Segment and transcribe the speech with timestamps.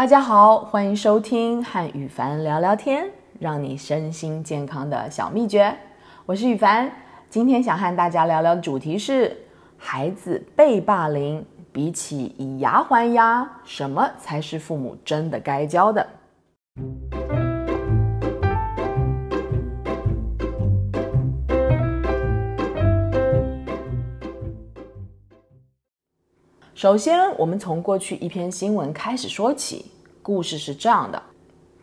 [0.00, 3.04] 大家好，欢迎收听和雨凡聊聊天，
[3.38, 5.76] 让你身心健康的小秘诀。
[6.24, 6.90] 我是雨凡，
[7.28, 9.36] 今天想和大家聊聊的主题是：
[9.76, 16.06] 孩子被霸凌，比起以牙还牙，什么才是父母真的该教的？
[26.80, 29.84] 首先，我们从过去一篇新闻开始说起。
[30.22, 31.22] 故事是这样的：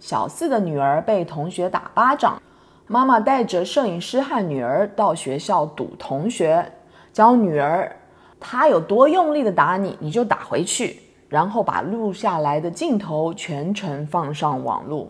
[0.00, 2.42] 小四的女儿被同学打巴掌，
[2.88, 6.72] 妈妈带着摄影师和女儿到学校堵同学，
[7.12, 7.96] 教女儿
[8.40, 15.06] 她有多用力的打你，你就打回去，然后把录下来的镜头全程放上网络。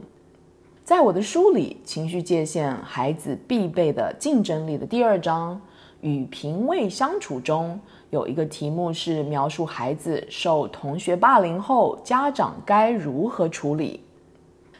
[0.84, 5.58] 在我的书里，《情绪界限：孩子必备的竞争力》的第二章
[6.00, 7.80] 与评位相处中。
[8.10, 14.04] 有一个题目是描述孩子受同学霸凌后，家长该如何处理。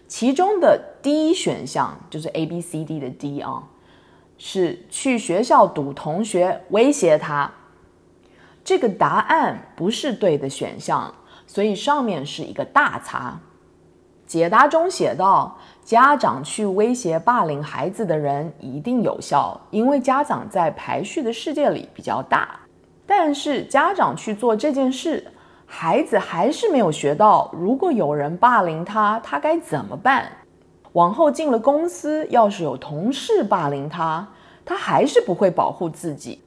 [0.08, 3.62] 其中的 D 选项就是 A B C D 的 D 啊，
[4.36, 7.52] 是去学校堵同学，威胁他。
[8.64, 11.14] 这个答案不是对的选项，
[11.46, 13.40] 所以上面是一个大叉。
[14.26, 15.58] 解答中写道：
[15.90, 22.60] 家长去威胁霸凌孩子的人一定有效，因为家长在排序的世界里比较大。
[23.04, 25.26] 但是家长去做这件事，
[25.66, 30.30] 孩子还是没有学到，如果有人霸凌他，他该怎么办？
[30.92, 34.28] 往后进了公司，要是有同事霸凌他，
[34.64, 36.40] 他还是不会保护自己。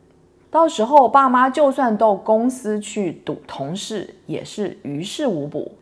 [0.50, 5.74] 到时候爸妈就算到公司去堵同事，也是于事无补，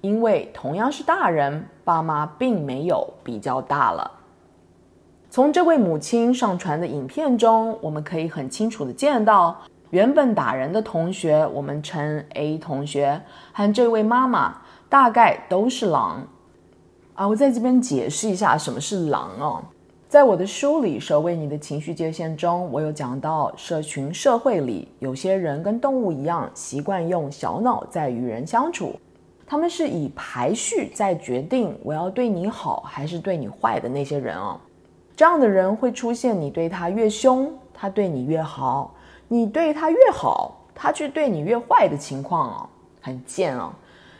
[0.00, 4.10] 因为同样是大人，爸妈并没有比较大了。
[5.30, 9.56] 从这位母亲上传的影片中，我们可以很清楚的见到。
[9.90, 13.20] 原本打人的同学，我们称 A 同学，
[13.52, 14.56] 和这位妈妈
[14.88, 16.26] 大概都是狼
[17.14, 17.26] 啊。
[17.26, 19.64] 我在这边解释一下什么是狼哦。
[20.06, 28.94] 在我的书里《守卫你的情绪界限》中，我有讲到，社群社会里有些人跟动物一样，习惯用小脑在与人相处，
[29.50, 34.60] 他们是以排序在决定我要对你好还是对你坏的那些人哦。
[35.16, 38.94] 这样的人会出现，你对他越凶，他对你越好。
[39.26, 42.68] 你对他越好，他却对你越坏的情况哦，
[43.00, 43.72] 很贱哦，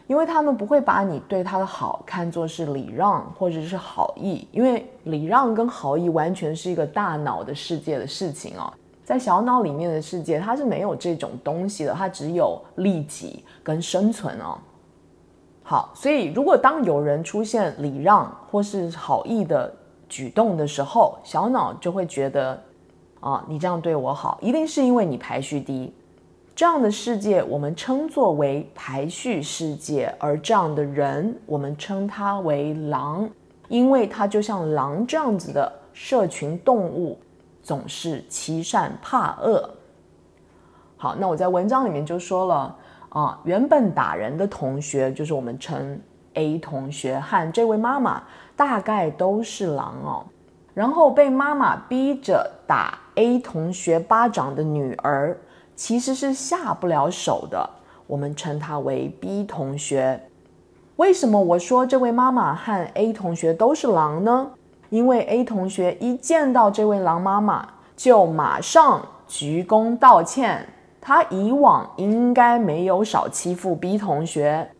[0.07, 8.73] 因为他们不会把你对他的好看作是礼让或者是好意，因为礼让跟好意完全是一个大脑的世界的事情哦，
[9.05, 14.59] 在小脑里面的世界，它是没有这种东西的，它只有利己跟生存哦。
[15.71, 19.71] 好，所以如果当有人出现礼让或是好意的
[20.09, 22.59] 举动的时候，小脑就会觉得。
[23.21, 25.93] 啊，你这样对我好，一定是因为你排序低。
[26.55, 33.29] 这样的世界，我们称作为排序世界，而这样的人，我们称他为狼，
[33.69, 37.19] 因为他就像狼这样子的社群动物，
[37.61, 39.69] 总是欺善怕恶。
[40.97, 42.75] 好，那我在文章里面就说了
[43.11, 45.99] 啊，原本打人的同学，就是我们称
[46.35, 48.23] A 同学和这位妈妈，
[48.55, 50.25] 大概都是狼哦。
[50.75, 55.37] 然后被妈妈逼着打 A 同学巴掌的女儿，
[55.75, 57.69] 其实是下不了手的。
[58.07, 60.21] 我们称她为 B 同学。
[60.97, 64.51] 为什么我说这位妈妈和 A 同学都是狼呢？
[64.91, 70.67] 因为 A 同学一见到这位狼妈妈，就马上鞠躬道歉。
[71.01, 74.71] 他以往应该没有少欺负 B 同学。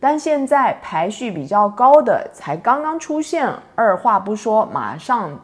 [0.00, 5.40] 但现在排序比较高的才刚刚出现，二话不说，马上，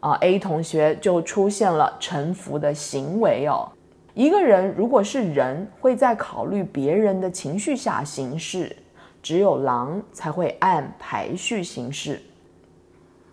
[0.00, 3.70] 啊，A 同学就出现了臣服的行为哦。
[4.14, 8.74] 一个人如果是人，会在考虑别人的情绪下行事，
[9.22, 12.20] 只有狼才会按排序行事。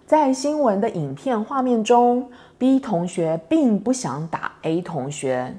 [0.06, 5.56] 在新闻的影片画面中，B 同学并不想打 A 同学，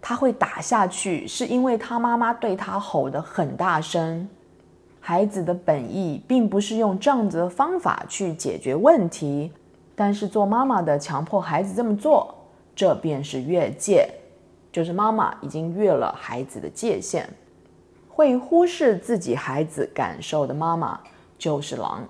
[0.00, 4.28] 他会打下去，是因为他妈妈对他吼得很大声。
[5.00, 9.50] 孩子的本意并不是用这样子的方法去解决问题，
[9.94, 12.34] 但是做妈妈的强迫孩子这么做，
[12.76, 14.08] 这便是越界，
[14.70, 17.28] 就是妈妈已经越了孩子的界限。
[18.08, 21.00] 会忽视自己孩子感受的妈妈
[21.38, 22.06] 就是狼，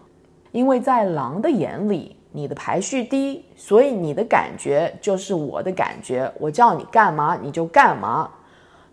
[0.50, 8.30] 因为在狼的眼里，你的排序低，所以你的感觉就是我的感觉，我叫你干嘛你就干嘛。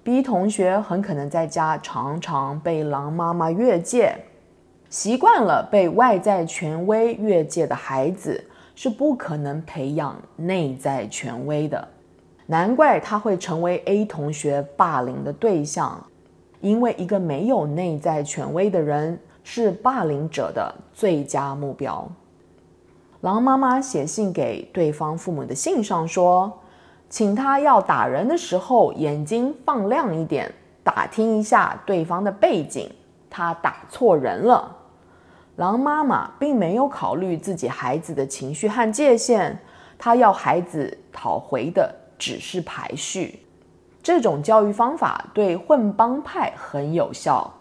[0.04, 4.16] B 同学很可能在家常常被狼妈妈越界，
[4.89, 8.44] 习惯了被外在权威越界的孩子
[8.74, 11.88] 是不可能培养内在权威的，
[12.45, 16.01] 难怪他会成为 A 同学霸凌的对象，
[16.62, 22.10] 因为一个没有内在权威的人是霸凌者的最佳目标。
[23.22, 26.60] 狼妈妈写信给对方父母的信上说，
[27.10, 30.54] 请他要打人的时候眼睛放亮一点，
[30.84, 32.92] 打听一下对方的背景，
[33.30, 34.75] 他打错人了。
[35.56, 39.58] 狼妈妈并没有考虑自己孩子的情绪和界限，
[39.98, 43.40] 她要孩子讨回的只是排序。
[44.04, 47.52] 这种教育方法对混帮派很有效，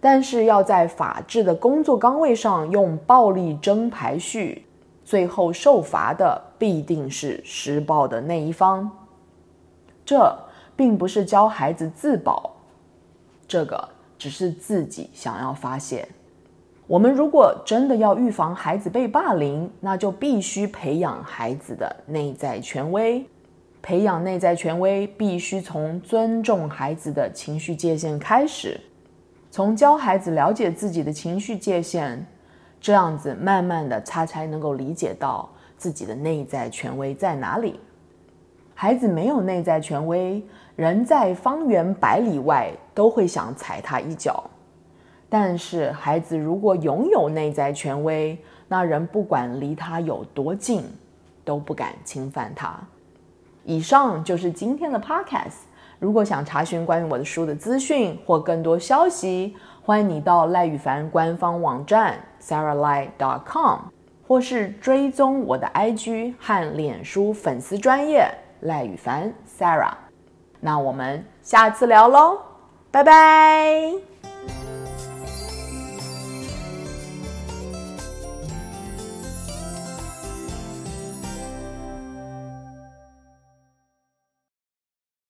[0.00, 4.64] 但是要在法治的工作岗位上用暴力争排序，
[5.04, 8.90] 最后受罚的必定是施暴的那一方。
[10.04, 10.36] 这
[10.74, 12.50] 并不是教孩子自保，
[13.46, 13.88] 这个
[14.18, 16.08] 只是自己想要发泄。
[16.86, 23.24] 我们如果真的要预防孩子被霸凌，那就必须培养孩子的内在权威。
[23.80, 28.80] 培养内在权威，必须从尊重孩子的情绪界限开始，
[29.50, 32.24] 从教孩子了解自己的情绪界限，
[32.82, 35.48] 这样子慢慢的，他才能够理解到
[35.78, 37.78] 自己的内在权威在哪里。
[38.74, 40.44] 孩子没有内在权威，
[40.74, 44.42] 人在方圆百里外都会想踩他一脚。
[45.28, 48.36] 但是，孩子如果拥有内在权威，
[48.66, 50.82] 那人不管离他有多近，
[51.44, 52.76] 都不敢侵犯他。
[53.64, 55.70] 以上就是今天的 Podcast。
[56.00, 63.78] 如果想查询关于我的书的资讯或更多消息，欢迎你到赖宇凡官方网站 sarahlie.com，
[64.26, 68.28] 或是追踪我的 IG 和脸书粉丝专业
[68.60, 69.94] 赖宇凡 Sarah，。
[70.60, 72.40] 那我们下次聊喽，
[72.90, 74.11] 拜拜。